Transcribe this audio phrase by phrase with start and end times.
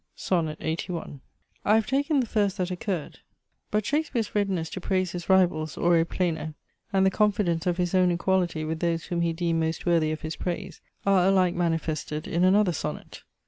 [0.15, 1.19] SONNET LXXXI.
[1.63, 3.19] I have taken the first that occurred;
[3.69, 6.55] but Shakespeare's readiness to praise his rivals, ore pleno,
[6.91, 10.21] and the confidence of his own equality with those whom he deemed most worthy of
[10.21, 13.21] his praise, are alike manifested in another Sonnet.